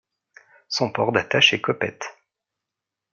[0.67, 1.99] Son port d'attache est Coppet.